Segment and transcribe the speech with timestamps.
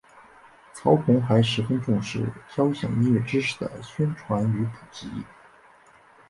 [0.73, 5.07] 曹鹏还十分重视交响音乐知识的宣传与普及。